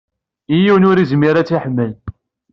[0.61, 1.91] Yiwen ur izmir ad tt-iḥemmel.